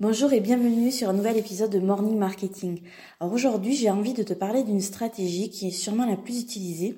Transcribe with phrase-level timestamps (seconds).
[0.00, 2.80] Bonjour et bienvenue sur un nouvel épisode de Morning Marketing.
[3.20, 6.96] Alors aujourd'hui, j'ai envie de te parler d'une stratégie qui est sûrement la plus utilisée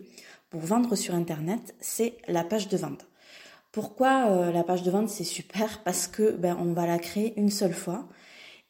[0.49, 3.07] pour vendre sur Internet, c'est la page de vente.
[3.73, 5.83] Pourquoi euh, la page de vente c'est super?
[5.83, 8.09] Parce que ben, on va la créer une seule fois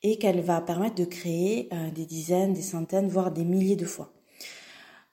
[0.03, 3.85] et qu'elle va permettre de créer euh, des dizaines, des centaines, voire des milliers de
[3.85, 4.11] fois.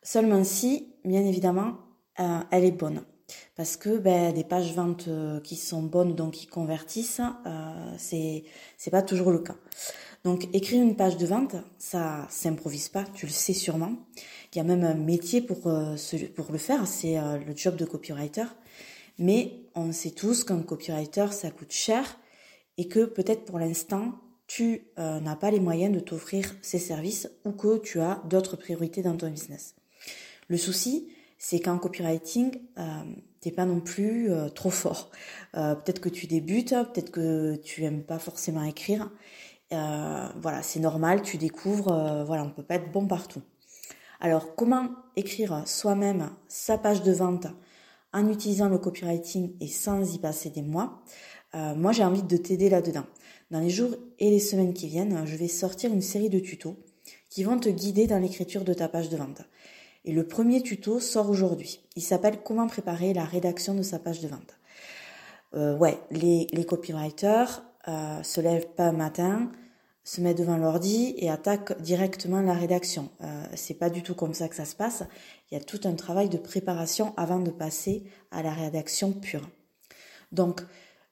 [0.02, 1.76] Seulement si, bien évidemment,
[2.20, 3.04] euh, elle est bonne
[3.56, 8.44] parce que ben, des pages ventes euh, qui sont bonnes, donc qui convertissent, euh, c'est
[8.78, 9.56] c'est pas toujours le cas.
[10.24, 13.94] Donc écrire une page de vente, ça s'improvise pas, tu le sais sûrement.
[14.54, 15.96] Il y a même un métier pour euh,
[16.36, 18.46] pour le faire, c'est euh, le job de copywriter.
[19.18, 22.18] Mais on sait tous qu'un copywriter ça coûte cher
[22.78, 24.14] et que peut-être pour l'instant
[24.48, 29.02] tu n'as pas les moyens de t'offrir ces services ou que tu as d'autres priorités
[29.02, 29.76] dans ton business.
[30.50, 31.08] Le souci,
[31.44, 32.84] c'est qu'en copywriting, euh,
[33.40, 35.10] t'es pas non plus euh, trop fort.
[35.58, 39.12] Euh, peut-être que tu débutes, peut-être que tu aimes pas forcément écrire.
[39.72, 42.24] Voilà, c'est normal, tu découvres.
[42.28, 43.42] voilà, on peut pas être bon partout.
[44.20, 47.48] Alors, comment écrire soi-même sa page de vente
[48.14, 51.02] en utilisant le copywriting et sans y passer des mois?
[51.54, 53.06] Moi, j'ai envie de t'aider là-dedans.
[53.50, 56.76] Dans les jours et les semaines qui viennent, je vais sortir une série de tutos
[57.30, 59.44] qui vont te guider dans l'écriture de ta page de vente.
[60.04, 61.82] Et le premier tuto sort aujourd'hui.
[61.96, 64.60] Il s'appelle Comment préparer la rédaction de sa page de vente.
[65.54, 69.52] Euh, ouais, les, les copywriters euh, se lèvent pas un matin,
[70.04, 73.10] se mettent devant l'ordi et attaquent directement la rédaction.
[73.22, 75.04] Euh, c'est pas du tout comme ça que ça se passe.
[75.52, 79.50] Il y a tout un travail de préparation avant de passer à la rédaction pure.
[80.32, 80.62] Donc,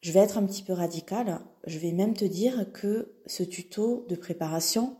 [0.01, 1.41] je vais être un petit peu radical.
[1.67, 4.97] Je vais même te dire que ce tuto de préparation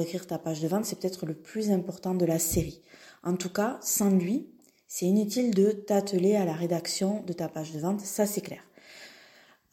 [0.00, 2.82] écrire ta page de vente, c'est peut-être le plus important de la série.
[3.22, 4.48] En tout cas, sans lui,
[4.86, 8.62] c'est inutile de t'atteler à la rédaction de ta page de vente, ça c'est clair.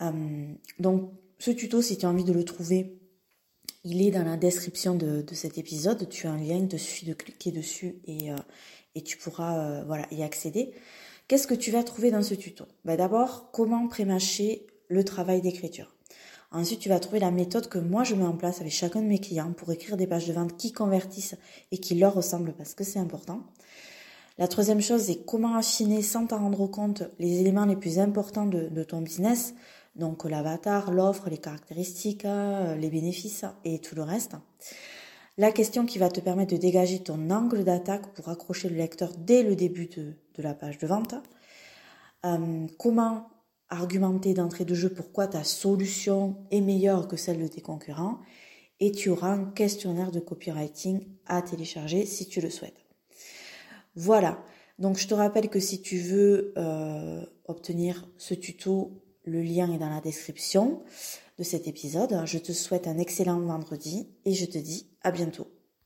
[0.02, 3.00] Euh, donc, ce tuto, si tu as envie de le trouver,
[3.84, 6.10] il est dans la description de, cet épisode.
[6.10, 8.36] Tu as un lien, il te suffit de cliquer dessus et, euh,
[9.06, 10.74] tu pourras euh, voilà, y accéder.
[11.28, 12.66] Qu'est-ce que tu vas trouver dans ce tuto?
[12.84, 15.95] Ben D'abord, comment prémâcher le travail d'écriture.
[16.56, 19.08] Ensuite, tu vas trouver la méthode que moi je mets en place avec chacun de
[19.08, 21.36] mes clients pour écrire des pages de vente qui convertissent
[21.74, 23.42] et qui leur ressemblent parce que c'est important.
[24.38, 28.46] La troisième chose, c'est comment affiner sans t'en rendre compte les éléments les plus importants
[28.46, 29.54] de, ton business,
[29.98, 34.38] donc l'avatar, l'offre, les caractéristiques, euh, les bénéfices et tout le reste.
[35.38, 39.12] La question qui va te permettre de dégager ton angle d'attaque pour accrocher le lecteur
[39.18, 41.16] dès le début de, la page de vente.
[42.26, 43.28] Euh, comment
[43.70, 48.20] argumenter d'entrée de jeu pourquoi ta solution est meilleure que celle de tes concurrents
[48.80, 52.86] et tu auras un questionnaire de copywriting à télécharger si tu le souhaites.
[53.96, 54.44] Voilà,
[54.80, 59.78] donc je te rappelle que si tu veux euh, obtenir ce tuto, le lien est
[59.78, 60.84] dans la description
[61.38, 62.22] de cet épisode.
[62.26, 65.48] Je te souhaite un excellent vendredi et je te dis à bientôt.